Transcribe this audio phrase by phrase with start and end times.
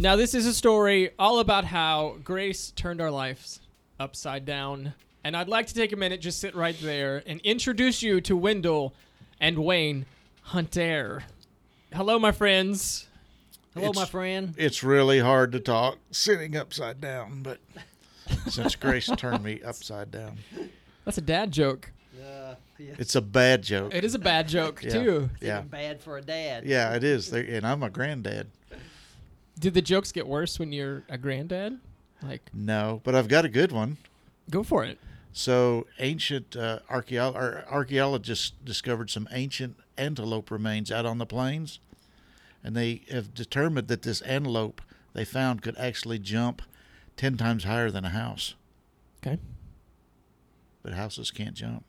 [0.00, 3.60] Now, this is a story all about how grace turned our lives
[3.98, 4.94] upside down.
[5.24, 8.36] And I'd like to take a minute, just sit right there, and introduce you to
[8.36, 8.94] Wendell
[9.40, 10.06] and Wayne
[10.42, 11.24] Hunter.
[11.92, 13.06] Hello, my friends.
[13.74, 14.54] Hello, my friend.
[14.56, 17.58] It's really hard to talk sitting upside down, but
[18.48, 20.38] since Grace turned me upside down,
[21.04, 21.90] That's a dad joke.
[22.16, 22.94] Uh, yeah.
[22.98, 23.94] it's a bad joke.
[23.94, 24.90] It is a bad joke, Yeah.
[24.90, 25.30] too.
[25.40, 26.64] Yeah, Even bad for a dad.
[26.64, 27.30] yeah, it is.
[27.30, 28.48] There- And I'm a granddad.
[29.58, 31.78] Did the jokes get worse when you're a granddad?
[32.22, 33.96] Like, No, but I've got a good one.
[34.50, 34.98] go for it.
[35.32, 41.78] So ancient uh, archaeo- or archaeologists discovered some ancient antelope remains out on the plains,
[42.64, 44.80] and they have determined that this antelope
[45.12, 46.62] they found could actually jump
[47.16, 48.54] ten times higher than a house.
[49.24, 49.38] Okay.
[50.82, 51.84] But houses can't jump.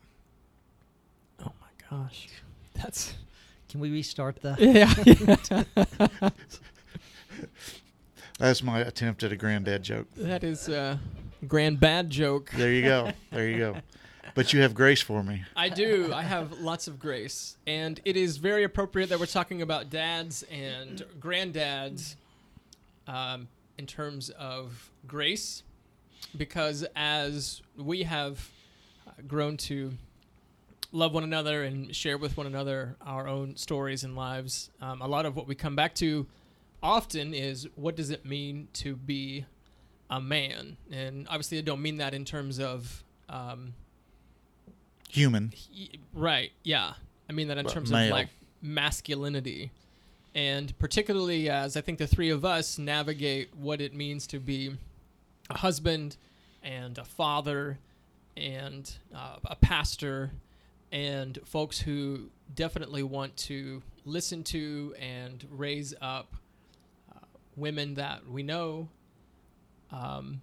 [1.44, 2.28] Oh, my gosh.
[2.76, 3.14] That's.
[3.70, 4.56] Can we restart the?
[6.20, 6.30] Yeah.
[8.40, 10.08] That's my attempt at a granddad joke.
[10.16, 11.00] that is a
[11.48, 12.50] grand bad joke.
[12.56, 13.12] There you go.
[13.32, 13.76] There you go.
[14.34, 15.44] But you have grace for me.
[15.56, 16.12] I do.
[16.14, 17.58] I have lots of grace.
[17.68, 22.16] And it is very appropriate that we're talking about dads and granddads
[23.08, 25.64] um, in terms of grace,
[26.38, 28.50] because as we have
[29.08, 29.92] uh, grown to
[30.92, 35.08] love one another and share with one another our own stories and lives, um, a
[35.08, 36.26] lot of what we come back to
[36.82, 39.46] often is what does it mean to be
[40.10, 40.78] a man?
[40.92, 43.04] And obviously, I don't mean that in terms of.
[43.30, 43.74] Um,
[45.10, 45.54] Human.
[45.76, 46.52] Y- Right.
[46.64, 46.94] Yeah.
[47.30, 48.06] I mean that in But terms male.
[48.06, 48.30] of like
[48.62, 49.72] masculinity,
[50.36, 54.76] and particularly as I think the three of us navigate what it means to be
[55.50, 56.18] a husband
[56.64, 57.78] and a father
[58.36, 60.32] and uh, a pastor
[60.92, 66.34] and folks who definitely want to listen to and raise up
[67.60, 68.90] women that we know.
[69.92, 70.42] Um,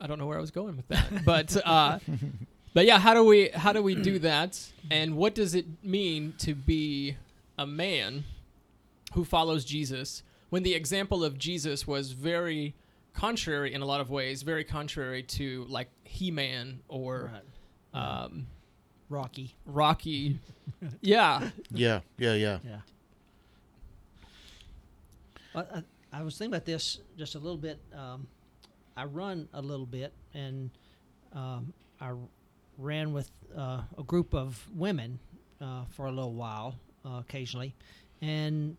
[0.00, 1.98] I don't know where I was going with that, but uh,
[2.74, 4.60] but yeah, how do we how do we do that?
[4.90, 7.16] And what does it mean to be
[7.58, 8.24] a man
[9.14, 12.74] who follows Jesus when the example of Jesus was very
[13.14, 17.32] contrary in a lot of ways, very contrary to like He-Man or
[17.92, 18.22] Right.
[18.24, 18.46] um,
[19.08, 19.54] Rocky.
[19.66, 20.38] Rocky.
[21.00, 22.58] yeah, Yeah, yeah, yeah.
[22.64, 22.76] Yeah.
[25.58, 25.82] I,
[26.12, 27.78] I, was thinking about this just a little bit.
[27.94, 28.26] Um,
[28.96, 30.70] I run a little bit, and
[31.32, 32.12] um, I
[32.76, 35.18] ran with uh, a group of women
[35.60, 37.74] uh, for a little while, uh, occasionally,
[38.22, 38.76] and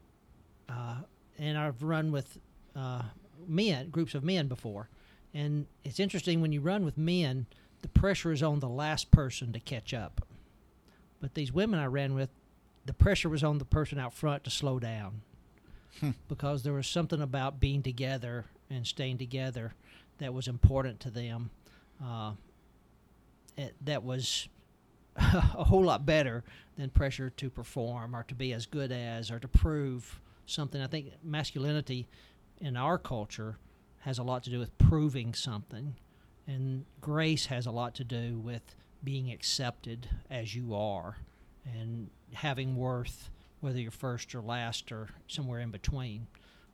[0.70, 0.98] uh,
[1.38, 2.38] and I've run with
[2.76, 3.04] uh,
[3.48, 4.90] men, groups of men before,
[5.34, 7.46] and it's interesting when you run with men,
[7.82, 10.26] the pressure is on the last person to catch up.
[11.22, 12.30] But these women I ran with,
[12.86, 15.22] the pressure was on the person out front to slow down
[16.28, 19.74] because there was something about being together and staying together
[20.20, 21.50] that was important to them.
[22.04, 22.34] Uh,
[23.58, 24.48] it, that was
[25.16, 26.44] a whole lot better
[26.78, 30.82] than pressure to perform or to be as good as or to prove something.
[30.82, 32.08] I think masculinity
[32.60, 33.58] in our culture
[34.00, 35.96] has a lot to do with proving something,
[36.48, 41.18] and grace has a lot to do with being accepted as you are
[41.66, 43.30] and having worth,
[43.62, 46.28] whether you're first or last or somewhere in between.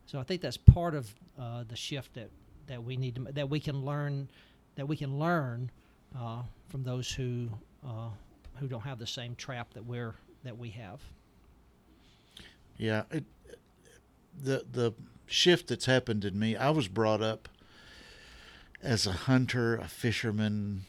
[0.05, 2.29] So I think that's part of uh, the shift that,
[2.67, 4.29] that we need to that we can learn
[4.75, 5.71] that we can learn
[6.17, 7.49] uh, from those who
[7.85, 8.09] uh,
[8.55, 11.01] who don't have the same trap that we're that we have.
[12.77, 13.23] Yeah, it,
[14.41, 14.93] the the
[15.25, 16.55] shift that's happened in me.
[16.55, 17.49] I was brought up
[18.81, 20.83] as a hunter, a fisherman.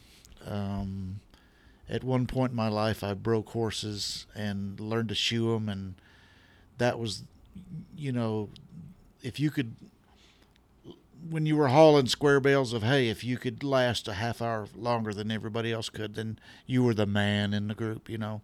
[0.47, 1.21] Um,
[1.89, 5.95] at one point in my life, I broke horses and learned to shoe them, and
[6.79, 7.23] that was,
[7.97, 8.51] you know,
[9.23, 9.77] if you could,
[11.29, 14.69] when you were hauling square bales of hay, if you could last a half hour
[14.75, 18.43] longer than everybody else could, then you were the man in the group, you know.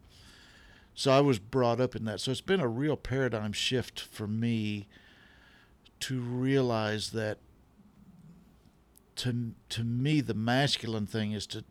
[0.94, 2.20] So I was brought up in that.
[2.20, 4.88] So it's been a real paradigm shift for me
[6.00, 7.38] to realize that
[9.14, 11.64] to to me the masculine thing is to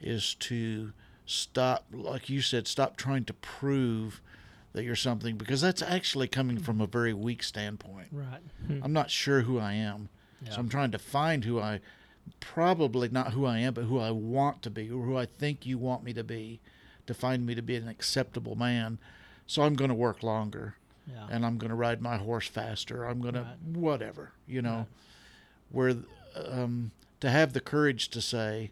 [0.00, 0.92] is to
[1.30, 4.20] stop like you said stop trying to prove
[4.72, 8.08] that you're something because that's actually coming from a very weak standpoint.
[8.12, 8.40] Right.
[8.82, 10.08] I'm not sure who I am.
[10.50, 11.80] So I'm trying to find who I
[12.40, 15.66] probably not who I am, but who I want to be or who I think
[15.66, 16.60] you want me to be
[17.06, 18.98] to find me to be an acceptable man.
[19.46, 20.76] So I'm going to work longer
[21.10, 21.26] Yeah.
[21.30, 23.04] and I'm going to ride my horse faster.
[23.04, 24.76] I'm going to whatever, you know.
[24.76, 24.86] Right.
[25.70, 25.96] Where
[26.36, 28.70] um, to have the courage to say,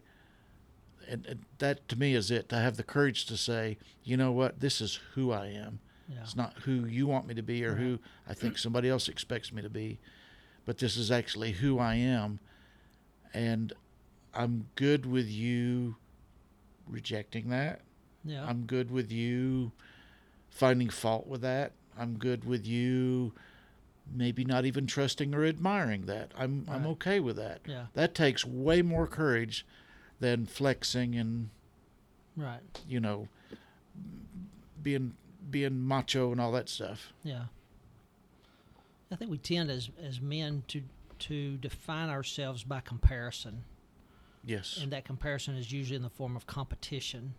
[1.09, 2.49] and, and that to me is it.
[2.49, 6.21] To have the courage to say, you know what, this is who I am, Yeah.
[6.21, 7.79] It's not who you want me to be or Right.
[7.81, 9.99] who I think somebody else expects me to be,
[10.65, 12.39] but this is actually who I am.
[13.33, 13.73] And
[14.33, 15.95] I'm good with you
[16.87, 17.81] rejecting that.
[18.23, 18.45] Yeah.
[18.45, 19.71] I'm good with you
[20.49, 21.73] finding fault with that.
[21.97, 23.33] I'm good with you
[24.15, 26.31] maybe not even trusting or admiring that.
[26.37, 27.59] I'm I'm okay with that.
[27.65, 27.87] yeah.
[27.93, 29.65] That takes way more courage
[30.19, 31.49] than flexing and
[32.35, 32.61] Right.
[32.87, 33.27] you know
[34.81, 35.15] being
[35.49, 37.11] being macho and all that stuff.
[37.23, 37.45] Yeah.
[39.11, 40.81] I think we tend as as men to
[41.19, 43.63] to define ourselves by comparison,
[44.45, 44.77] Yes.
[44.81, 47.33] and that comparison is usually in the form of competition.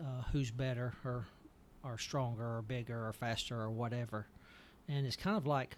[0.00, 1.26] Uh, who's better, or
[1.84, 4.26] or stronger, or bigger, or faster, or whatever.
[4.88, 5.76] And it's kind of like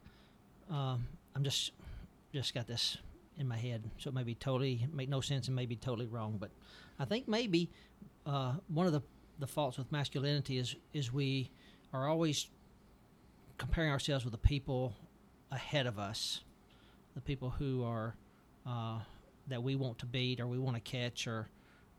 [0.70, 1.72] um, I'm just
[2.32, 2.96] just got this
[3.38, 6.06] in my head, so it may be totally make no sense and may be totally
[6.06, 6.50] wrong, but
[6.98, 7.70] I think maybe
[8.26, 9.02] uh, one of the
[9.38, 11.50] the faults with masculinity is is we
[11.92, 12.48] are always
[13.56, 14.94] comparing ourselves with the people
[15.50, 16.42] ahead of us,
[17.14, 18.16] the people who are
[18.66, 18.98] uh,
[19.46, 21.48] that we want to beat or we want to catch or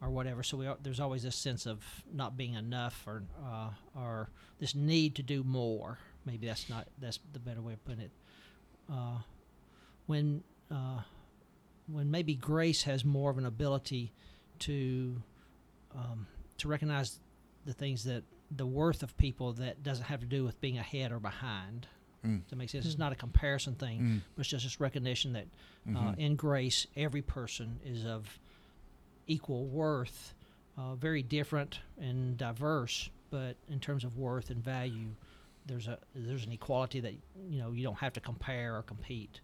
[0.02, 0.44] or whatever.
[0.44, 1.84] So we are, there's always this sense of
[2.14, 6.00] not being enough or uh, or this need to do more.
[6.26, 8.12] Maybe that's not that's the better way of putting it.
[8.92, 9.20] Uh,
[10.06, 11.02] when uh,
[11.92, 14.12] when maybe grace has more of an ability
[14.60, 15.22] to
[15.96, 16.28] um,
[16.58, 17.20] to recognize
[17.66, 21.12] the things that the worth of people that doesn't have to do with being ahead
[21.12, 21.88] or behind.
[22.26, 22.42] Mm.
[22.42, 22.86] Does that make sense?
[22.86, 23.00] It's Mm.
[23.00, 24.22] not a comparison thing, Mm.
[24.36, 25.48] but it's just this recognition that
[25.88, 26.18] uh, Mhm.
[26.18, 28.40] in grace, every person is of
[29.28, 30.34] equal worth,
[30.78, 35.16] uh, very different and diverse, but in terms of worth and value,
[35.66, 37.14] there's a there's an equality that
[37.50, 39.40] you know you don't have to compare or compete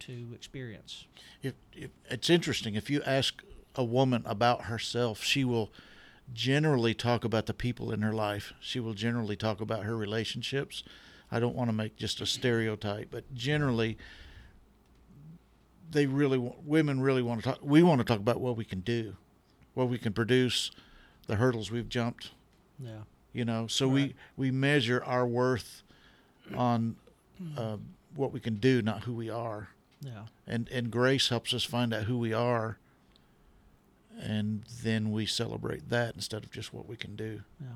[0.00, 1.06] to experience.
[1.42, 2.74] If, if, it's interesting.
[2.74, 3.42] If you ask
[3.74, 5.70] a woman about herself, she will
[6.32, 8.52] generally talk about the people in her life.
[8.60, 10.82] She will generally talk about her relationships.
[11.30, 13.98] I don't want to make just a stereotype, but generally,
[15.90, 17.58] they really want, women really want to talk.
[17.62, 19.16] We want to talk about what we can do,
[19.74, 20.70] what we can produce,
[21.26, 22.30] the hurdles we've jumped.
[22.78, 23.02] Yeah.
[23.32, 24.14] You know, so Right.
[24.36, 25.82] we we measure our worth
[26.54, 26.96] on
[27.56, 27.76] uh,
[28.14, 29.68] what we can do, not who we are
[30.00, 30.26] Yeah.
[30.46, 32.78] and and grace helps us find out who we are
[34.20, 37.66] and then we celebrate that instead of just what we can do Yeah.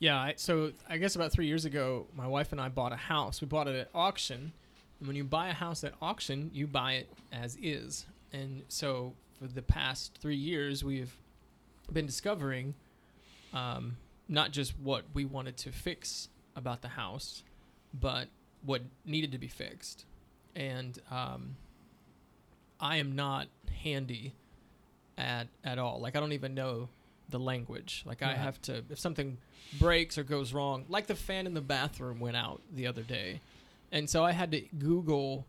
[0.00, 2.96] Yeah, I, so I guess about three years ago, my wife and I bought a
[2.96, 3.42] house.
[3.42, 4.52] We bought it at auction.
[4.98, 8.06] And when you buy a house at auction, you buy it as is.
[8.32, 11.14] And so for the past three years, we've
[11.92, 12.72] been discovering
[13.52, 17.42] um, not just what we wanted to fix about the house,
[17.92, 18.28] but
[18.64, 20.04] what needed to be fixed.
[20.54, 21.56] And um,
[22.80, 23.48] I am not
[23.82, 24.34] handy
[25.18, 26.00] at at all.
[26.00, 26.88] Like I don't even know
[27.28, 28.02] the language.
[28.06, 29.38] Like I have to if something
[29.78, 33.40] breaks or goes wrong, like the fan in the bathroom went out the other day,
[33.92, 35.46] and so I had to Google.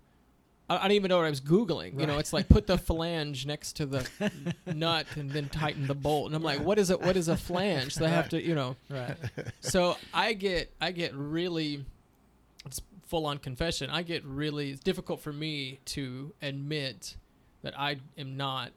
[0.69, 1.99] I, I didn't even know what I was googling.
[1.99, 4.07] You know, it's like put the flange next to the
[4.73, 7.01] nut and then tighten the bolt, and I'm like, what is it?
[7.01, 7.95] What is a flange?
[7.95, 8.75] So I have to, you know.
[8.89, 9.15] Right.
[9.61, 11.85] So I get I get really
[13.11, 13.89] full on confession.
[13.89, 17.17] I get really it's difficult for me to admit
[17.61, 18.71] that I am not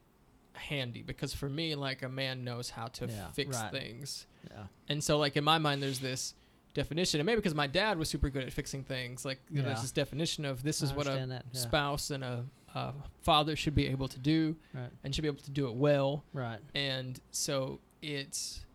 [0.55, 3.73] handy because for me like a man knows how to Yeah, fix right.
[3.73, 4.27] things.
[4.51, 4.65] Yeah.
[4.89, 6.35] And so like in my mind there's this
[6.75, 9.69] definition and maybe because my dad was super good at fixing things like you know,
[9.69, 11.61] there's this definition of this is what a that, yeah.
[11.61, 12.45] spouse and a,
[12.75, 12.93] a
[13.23, 14.91] father should be able to do Right.
[15.05, 16.59] and should be able to do it well Right.
[16.75, 18.67] and so it's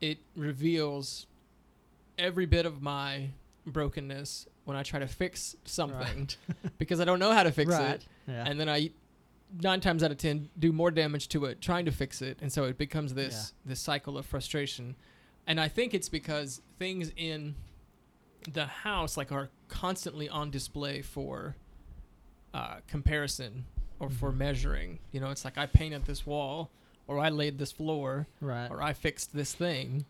[0.00, 1.26] it reveals
[2.18, 3.30] every bit of my
[3.66, 6.28] brokenness when I try to fix something
[6.78, 7.96] because I don't know how to fix right.
[7.96, 8.44] it, Yeah.
[8.46, 8.90] and then I
[9.60, 12.52] nine times out of ten do more damage to it trying to fix it, and
[12.52, 13.70] so it becomes this Yeah.
[13.70, 14.96] this cycle of frustration,
[15.46, 17.54] and I think it's because things in
[18.52, 21.56] the house like are constantly on display for
[22.52, 23.64] uh, comparison
[23.98, 24.36] or for Mhm.
[24.36, 24.98] measuring.
[25.12, 26.70] You know, it's like I painted this wall,
[27.06, 28.70] or I laid this floor, right.
[28.70, 30.04] or I fixed this thing,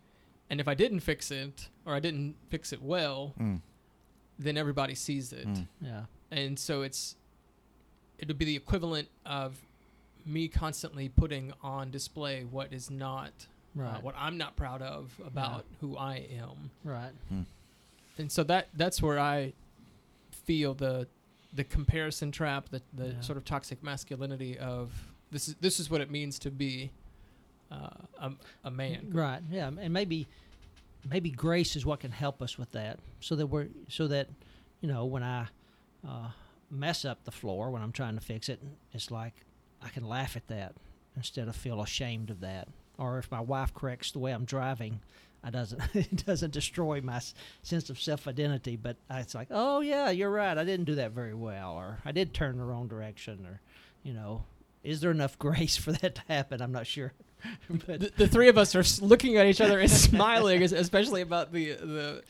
[0.51, 3.61] and if I didn't fix it or I didn't fix it well, Mm,
[4.39, 5.67] then everybody sees it, mm.
[5.81, 6.03] Yeah.
[6.31, 7.17] and so it's
[8.19, 9.57] it would be the equivalent of
[10.27, 13.33] me constantly putting on display what is not
[13.77, 13.97] Right.
[13.97, 17.11] uh, what I'm not proud of about who I am, right.
[18.19, 19.53] and so that that's where I
[20.45, 21.09] feel the
[21.53, 23.21] the comparison trap, the the Yeah.
[23.21, 24.93] sort of toxic masculinity of
[25.33, 26.91] this is this is what it means to be
[27.73, 27.89] uh,
[28.21, 28.33] a,
[28.65, 29.11] a man.
[29.13, 29.43] Right.
[29.51, 29.67] Yeah.
[29.81, 30.29] And maybe
[31.09, 34.29] maybe grace is what can help us with that, so that we're so that
[34.81, 35.47] you know when I
[36.07, 36.29] uh,
[36.71, 38.61] mess up the floor when I'm trying to fix it,
[38.93, 39.35] it's like
[39.83, 40.75] I can laugh at that
[41.17, 42.69] instead of feel ashamed of that.
[42.99, 45.01] or if my wife corrects the way I'm driving,
[45.43, 47.21] I doesn't it doesn't destroy my
[47.63, 48.77] sense of self identity.
[48.77, 50.57] But it's like, oh yeah, you're right.
[50.57, 53.61] I didn't do that very well, or I did turn the wrong direction, or
[54.03, 54.45] you know,
[54.83, 56.61] is there enough grace for that to happen?
[56.63, 57.13] I'm not sure.
[57.87, 61.53] but The, the three of us are looking at each other and smiling, especially about
[61.53, 62.23] the the.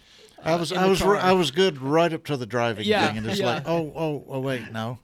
[0.43, 1.17] I uh, was I was car.
[1.17, 3.47] I was good right up to the driving Yeah, thing, and it's yeah.
[3.47, 4.99] like, oh oh oh wait, no.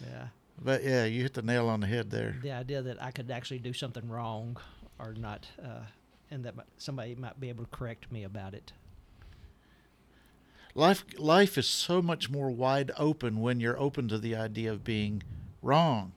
[0.00, 0.28] yeah,
[0.62, 2.36] But yeah, you hit the nail on the head there.
[2.42, 4.56] the idea that I could actually do something wrong,
[4.98, 5.80] or not, uh,
[6.30, 8.72] and that somebody might be able to correct me about it.
[10.74, 14.84] Life life is so much more wide open when you're open to the idea of
[14.84, 15.22] being
[15.62, 16.12] wrong.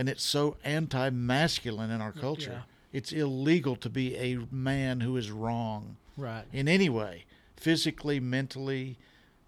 [0.00, 2.20] And it's so anti-masculine in our Yeah.
[2.22, 2.64] culture.
[2.90, 6.46] It's illegal to be a man who is wrong Right.
[6.54, 7.26] in any way,
[7.58, 8.96] physically, mentally.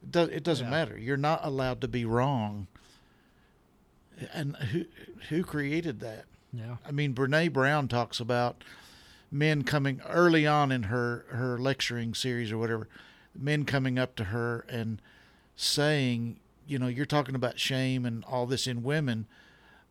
[0.03, 0.71] It doesn't Yeah.
[0.71, 0.99] matter.
[0.99, 2.67] You're not allowed to be wrong.
[4.35, 4.85] And who
[5.31, 6.27] who created that?
[6.53, 6.77] Yeah.
[6.87, 8.63] I mean, Brene Brown talks about
[9.31, 12.89] men coming early on in her her lecturing series or whatever,
[13.35, 15.01] men coming up to her and
[15.57, 19.27] saying, you know, you're talking about shame and all this in women,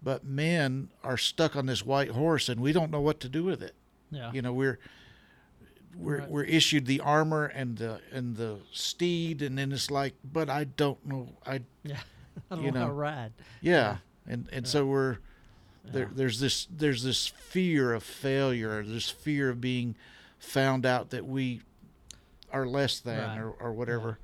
[0.04, 3.44] but men are stuck on this white horse and we don't know what to do
[3.44, 3.76] with it.
[4.10, 4.32] Yeah.
[4.34, 4.80] You know, we're
[5.98, 6.30] we're Right.
[6.30, 10.64] we're issued the armor and the and the steed, and then it's like, but I
[10.64, 11.30] don't know.
[11.46, 12.00] I Yeah.
[12.52, 13.34] I don't you know, how to ride.
[13.62, 14.70] yeah, and and Yeah.
[14.72, 15.18] so we're
[15.84, 16.04] there.
[16.06, 16.10] Yeah.
[16.16, 18.84] There's this there's this fear of failure.
[18.84, 19.96] This fear of being
[20.40, 21.62] found out that we
[22.52, 23.38] are less than Right.
[23.38, 24.18] or, or whatever.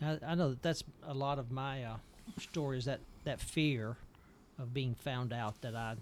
[0.00, 1.96] I, I know that that's a lot of my uh,
[2.40, 3.96] story is that that fear
[4.58, 5.96] of being found out that I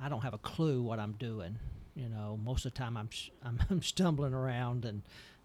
[0.00, 1.58] I don't have a clue what I'm doing.
[1.94, 3.08] You know, most of the time I'm
[3.70, 5.02] I'm stumbling around and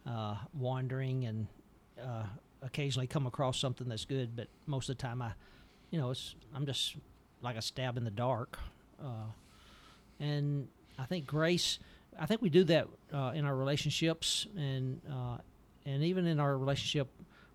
[0.08, 1.48] uh, wandering and
[2.01, 2.24] uh,
[2.62, 5.31] occasionally come across something that's good, but most of the time I,
[5.91, 6.96] you know, it's I'm just
[7.41, 8.60] like a stab in the dark.
[9.01, 9.31] Uh,
[10.20, 10.67] and
[11.00, 11.79] I think grace.
[12.20, 15.38] I think we do that uh, in our relationships and uh,
[15.86, 17.08] and even in our relationship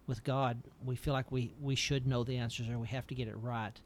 [0.06, 3.14] with God, we feel like we, we should know the answers or we have to
[3.14, 3.78] get it right.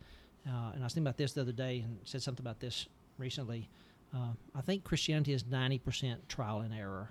[0.47, 2.87] Uh, and I was thinking about this the other day and said something about this
[3.19, 3.69] recently.
[4.15, 7.11] Uh, I think Christianity is 90% trial and error.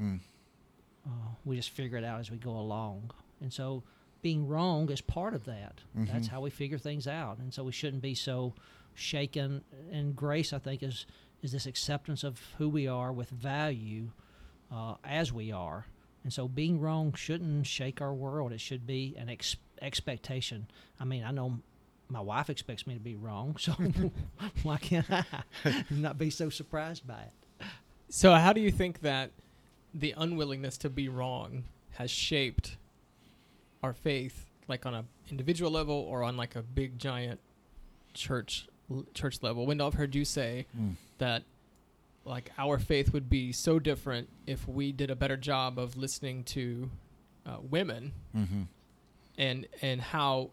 [0.00, 0.20] Mm.
[1.06, 1.10] Uh,
[1.44, 3.10] we just figure it out as we go along.
[3.40, 3.82] And so
[4.22, 5.80] being wrong is part of that.
[5.94, 6.30] That's Mhm.
[6.30, 7.38] how we figure things out.
[7.38, 8.54] And so we shouldn't be so
[8.94, 9.62] shaken.
[9.90, 11.04] And grace, I think, is,
[11.42, 14.12] is this acceptance of who we are with value
[14.70, 15.86] uh, as we are.
[16.22, 18.50] And so being wrong shouldn't shake our world.
[18.52, 20.68] It should be an ex- expectation.
[20.98, 21.60] I mean, I know
[22.08, 23.72] my wife expects me to be wrong, so
[24.62, 25.24] why can't I
[25.90, 27.66] not be so surprised by it?
[28.10, 29.30] So, how do you think that
[29.94, 32.76] the unwillingness to be wrong has shaped
[33.82, 37.40] our faith, like on a individual level or on like a big giant
[38.12, 38.66] church
[39.14, 39.66] church level?
[39.66, 40.94] Wendell, I've heard you say Mm.
[41.18, 41.42] that
[42.26, 46.44] like our faith would be so different if we did a better job of listening
[46.44, 46.90] to
[47.46, 48.62] uh, women Mm-hmm.
[49.38, 50.50] and and how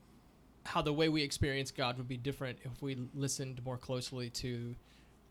[0.66, 4.76] how the way we experience God would be different if we listened more closely to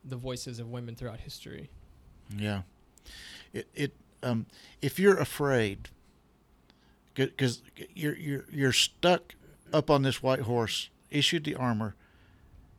[0.04, 1.70] the voices of women throughout history.
[2.36, 2.62] Yeah.
[3.52, 4.46] It it um
[4.82, 5.88] if you're afraid
[7.14, 7.62] cuz
[7.94, 9.34] you're you're you're stuck
[9.72, 11.94] up on this white horse, issued the armor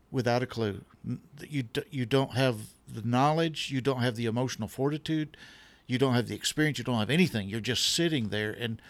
[0.09, 0.83] without a clue.
[1.47, 5.37] You you don't have the knowledge, you don't have the emotional fortitude,
[5.87, 7.47] you don't have the experience, you don't have anything.
[7.49, 8.81] You're just sitting there and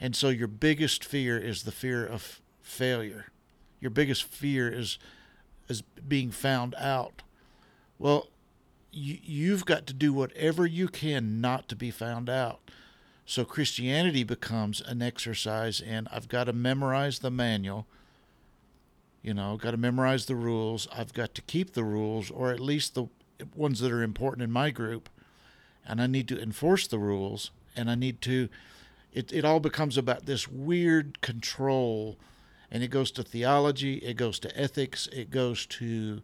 [0.00, 3.26] and so your biggest fear is the fear of failure.
[3.80, 4.98] Your biggest fear is
[5.68, 7.22] is being found out.
[7.98, 8.28] Well,
[8.92, 12.60] you, you've got to do whatever you can not to be found out.
[13.26, 17.86] So Christianity becomes an exercise in I've got to memorize the manual.
[19.22, 20.86] You know, got to memorize the rules.
[20.92, 23.06] I've got to keep the rules, or at least the
[23.54, 25.08] ones that are important in my group.
[25.86, 27.50] And I need to enforce the rules.
[27.74, 28.48] And I need to,
[29.12, 32.18] it, it all becomes about this weird control.
[32.70, 36.22] And it goes to theology, it goes to ethics, it goes to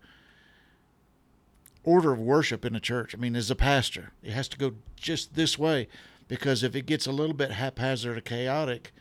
[1.85, 3.15] order of worship in a church.
[3.15, 5.89] I mean, as a pastor, it has to go just this way
[6.29, 8.93] because if it gets a little bit haphazard or chaotic,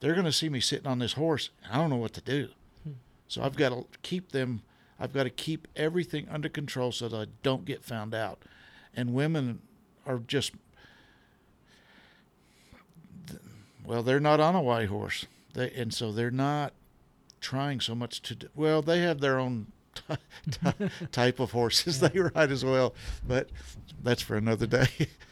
[0.00, 1.50] they're going to see me sitting on this horse.
[1.64, 2.48] And I don't know what to do.
[2.84, 2.92] Hmm.
[3.28, 4.62] So I've got to keep them,
[5.00, 8.42] I've got to keep everything under control so that I don't get found out.
[8.94, 9.60] And women
[10.06, 10.52] are just,
[13.84, 15.26] well, they're not on a white horse.
[15.56, 16.74] They, and so they're not
[17.40, 19.72] trying so much to do, well, they have their own
[20.50, 20.74] ty-
[21.10, 22.94] type of horses they ride as well,
[23.26, 23.48] but
[24.02, 24.88] that's for another day.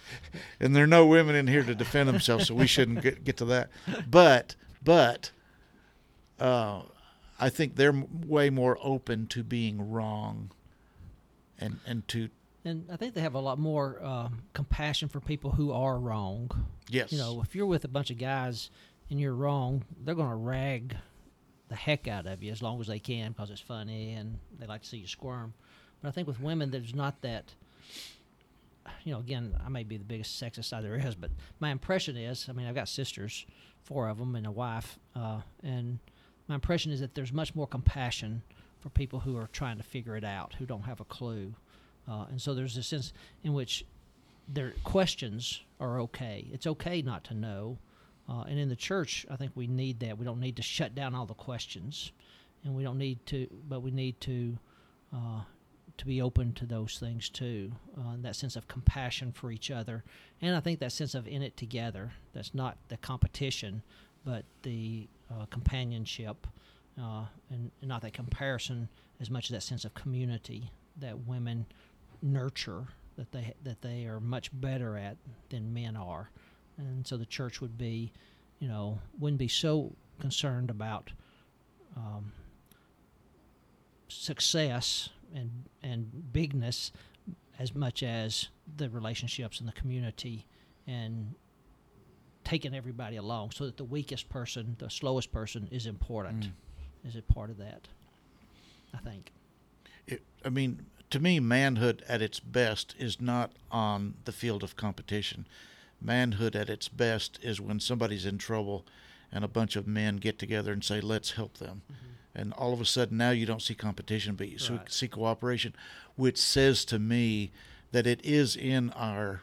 [0.61, 3.37] and there are no women in here to defend themselves, so we shouldn't get, get
[3.37, 3.69] to that.
[4.11, 5.31] But, but,
[6.40, 6.83] uh,
[7.38, 10.52] I think they're way more open to being wrong,
[11.59, 12.28] and and to
[12.64, 16.50] and I think they have a lot more uh, compassion for people who are wrong.
[16.88, 17.12] Yes.
[17.12, 18.71] You know, if you're with a bunch of guys
[19.11, 20.96] and you're wrong, they're going to rag
[21.68, 24.66] the heck out of you as long as they can because it's funny and they
[24.66, 25.54] like to see you squirm.
[26.02, 27.54] But I think with women, there's not that.
[29.04, 32.18] You know, again, I may be the biggest sexist guy there is, but my impression
[32.18, 33.46] is, I mean, I've got sisters,
[33.82, 35.99] four of them, and a wife, uh, and
[36.49, 38.42] my impression is that there's much more compassion
[38.80, 41.54] for people who are trying to figure it out, who don't have a clue,
[42.06, 43.87] uh, and so there's a sense in which
[44.46, 46.46] their questions are okay.
[46.52, 47.78] It's okay not to know,
[48.28, 50.19] uh, and in the church, I think we need that.
[50.19, 52.12] We don't need to shut down all the questions,
[52.64, 54.59] and we don't need to, but we need to
[55.12, 55.43] uh,
[55.97, 57.73] to be open to those things too.
[57.99, 60.04] Uh, that sense of compassion for each other,
[60.40, 62.12] and I think that sense of in it together.
[62.33, 63.83] That's not the competition,
[64.25, 66.47] but the uh, companionship,
[67.00, 68.88] uh, and, and not that comparison
[69.21, 71.66] as much as that sense of community that women
[72.23, 75.16] nurture that they that they are much better at
[75.50, 76.31] than men are,
[76.78, 78.12] and so the church would be,
[78.59, 81.11] you know, wouldn't be so concerned about
[81.97, 82.33] um,
[84.09, 85.50] success and
[85.83, 86.93] and bigness
[87.59, 90.47] as much as the relationships in the community
[90.87, 91.35] and
[92.45, 96.45] taking everybody along so that the weakest person, the slowest person is important.
[96.45, 97.09] Mm.
[97.09, 97.88] Is it part of that?
[98.93, 99.33] I think.
[100.07, 104.76] It, I mean, to me, manhood at its best is not on the field of
[104.76, 105.47] competition.
[106.04, 108.84] Manhood at its best is when somebody's in trouble
[109.32, 111.82] and a bunch of men get together and say, let's help them.
[111.90, 112.11] Mm-hmm.
[112.37, 114.90] And all of a sudden, now you don't see competition, but you Right.
[114.92, 115.75] see cooperation,
[116.16, 117.52] which says to me
[117.92, 119.42] that it is in our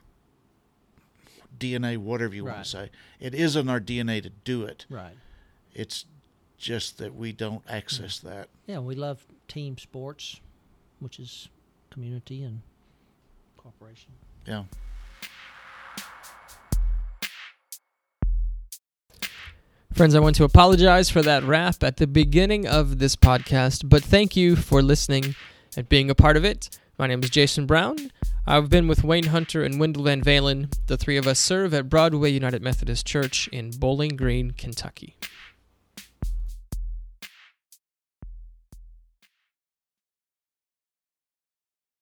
[1.58, 2.90] DNA, whatever you want to say.
[3.20, 4.86] It is in our DNA to do it.
[4.90, 5.16] Right.
[5.74, 6.06] It's
[6.58, 8.24] just that we don't access mm.
[8.24, 8.50] that.
[8.68, 10.40] Yeah, we love team sports,
[11.00, 11.50] which is
[11.90, 12.62] community and
[13.58, 14.12] cooperation.
[14.46, 14.64] Yeah.
[20.02, 24.04] Friends, I want to apologize for that rap at the beginning of this podcast, but
[24.04, 25.36] thank you for listening
[25.78, 26.76] and being a part of it.
[26.98, 28.12] My name is Jason Brown.
[28.48, 30.74] I've been with Wayne Hunter and Wendell Van Valen.
[30.88, 35.18] The three of us serve at Broadway United Methodist Church in Bowling Green, Kentucky.